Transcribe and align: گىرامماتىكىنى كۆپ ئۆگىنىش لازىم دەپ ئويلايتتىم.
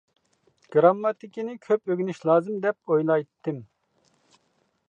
گىرامماتىكىنى 0.75 1.53
كۆپ 1.67 1.93
ئۆگىنىش 1.95 2.23
لازىم 2.31 2.57
دەپ 2.67 2.95
ئويلايتتىم. 2.95 3.61